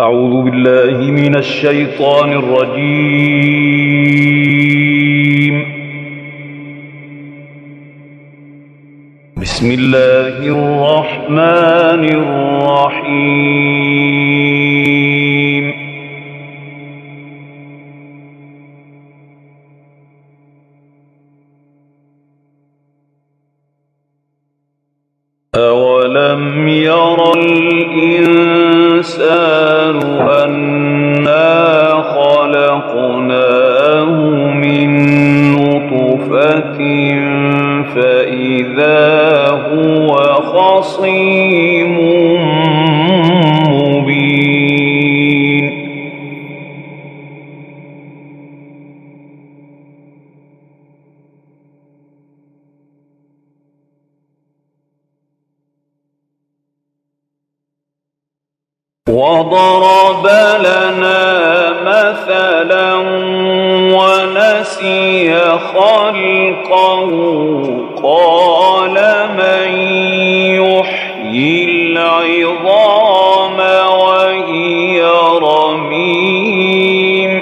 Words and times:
أعوذ 0.00 0.42
بالله 0.42 1.10
من 1.10 1.36
الشيطان 1.36 2.32
الرجيم. 2.32 3.72
بسم 9.36 9.70
الله 9.70 10.38
الرحمن 10.56 12.04
الرحيم. 12.20 13.32
أولم 25.54 26.68
ير 26.68 27.32
الإنسان 27.36 28.31
من 34.54 34.88
نطفة 35.52 36.78
فإذا 37.94 39.48
هو 39.50 40.16
خصيم 40.34 41.98
مبين 43.68 44.62
وضرب 59.08 60.26
لنا 60.60 61.70
مثلا 61.82 63.02
ونسي 64.62 65.34
خلقه 65.74 67.10
قال 68.02 68.96
من 69.36 69.70
يحيي 70.54 71.64
العظام 71.64 73.58
وهي 73.98 75.02
رميم 75.42 77.32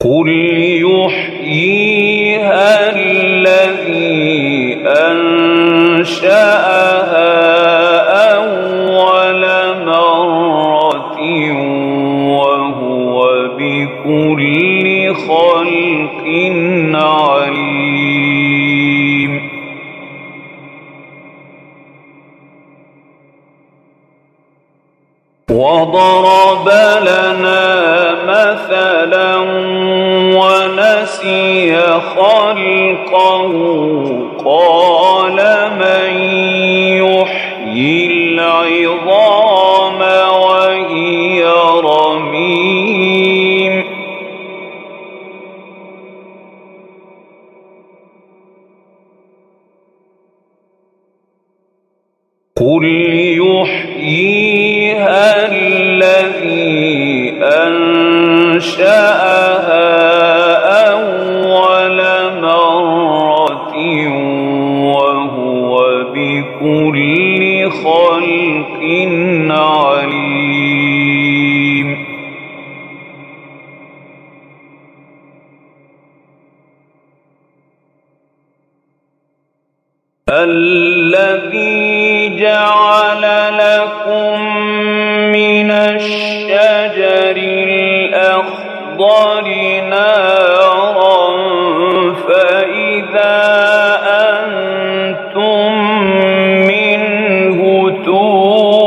قل 0.00 0.28
يحييها 1.44 2.70
الذي 2.90 4.08
أنشأها 4.86 6.57
خلق 15.64 16.94
عليم. 16.94 18.08
وضرب 25.50 26.68
لنا 27.02 27.68
مثلا 28.24 29.36
ونسي 30.38 31.76
خلقه. 32.16 33.52
قال 34.44 35.38
من 35.80 36.07
قل 52.60 52.84
يحييها 53.38 54.56
الذي 55.52 57.32
أنشأها 57.42 58.98
أول 60.92 61.98
مرة 62.42 63.74
وهو 64.82 65.72
بكل 66.14 67.70
خلق 67.70 68.82
عليم 69.50 70.68
الذي 80.28 80.87
لكم 83.78 84.40
من 85.32 85.70
الشجر 85.70 87.36
الأخضر 88.18 88.58
نارا 89.90 91.18
فإذا 92.28 93.38
أنتم 94.34 95.72
منه 96.66 97.60
توقدون 98.04 98.78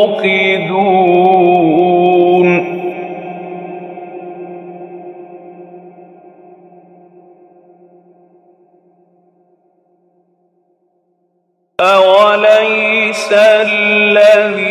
أوليس 11.82 13.34
الذي 13.34 14.71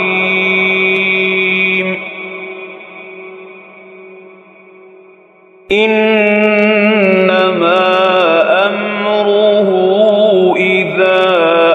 إنما 5.71 7.31
أمره 8.67 9.69
إذا 10.57 11.21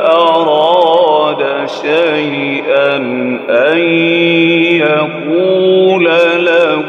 أراد 0.06 1.42
شيئا 1.82 2.96
أن 3.50 3.78
يقول 4.84 6.04
له 6.44 6.84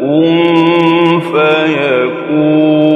كن 0.00 1.20
فيكون. 1.20 2.90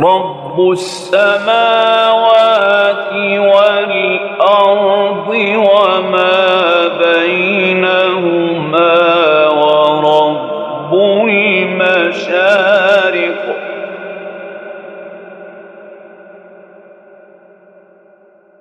رب 0.00 0.70
السماوات 0.70 2.04
والأرض 3.38 5.28
وما 5.56 6.33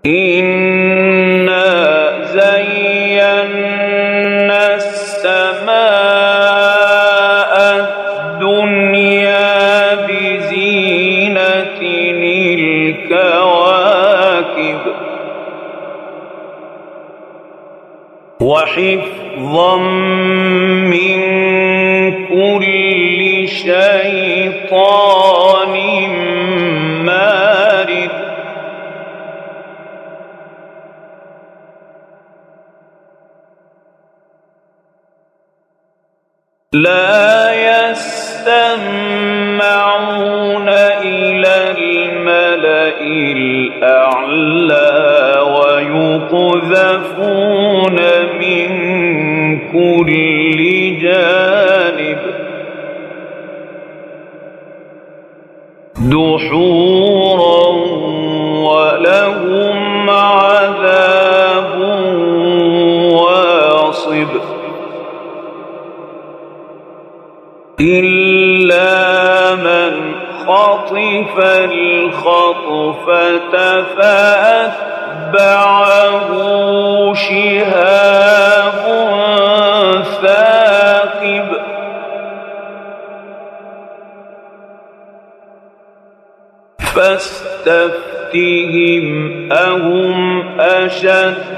إنا 0.05 1.63
زينا 2.33 3.55
السماء 4.75 5.93
الدنيا 8.33 9.95
بزينة 9.95 11.79
الكواكب 13.01 13.61
وحفظا 18.41 19.77
من 20.91 21.19
كل 22.27 23.47
شيطان 23.47 25.12
لا 36.73 37.53
يستمعون 37.53 38.69
إلى 41.03 41.75
الملأ 41.77 43.01
الأعلى 43.37 44.93
ويقذفون 46.33 46.77
من 48.39 48.69
كل 49.71 50.59
جانب. 51.01 52.17
دحورا 55.97 56.92
إلا 67.83 69.55
من 69.55 70.15
خطف 70.47 71.39
الخطفة 71.73 73.13
فأتبعه 73.81 75.13
شهاب 77.13 78.73
ثاقب 80.21 81.47
فاستفتهم 88.33 89.07
أهم 89.51 90.59
أشد 90.59 91.53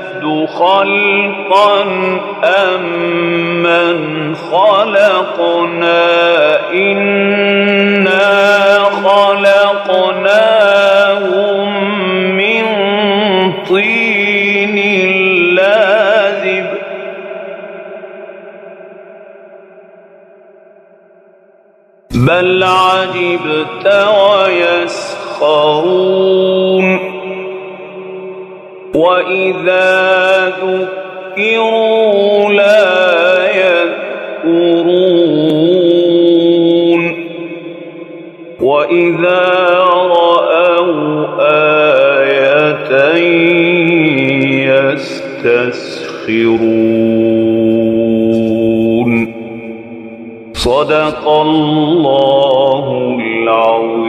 خلقا 0.59 1.81
أم 2.43 2.83
من 3.63 4.35
خلقنا 4.35 6.04
إنا 6.75 8.25
خلقناهم 8.83 10.35
من 12.37 12.63
طين 13.69 14.05
بل 22.27 22.63
عجبت 22.63 23.85
ويسخرون 24.97 25.65
وإذا 28.95 30.49
ذكروا 31.37 32.49
وإذا 38.95 39.43
رأوا 39.79 41.27
آية 42.21 42.91
يستسخرون 47.95 49.35
صدق 50.53 51.27
الله 51.29 52.85
العظيم 53.19 54.04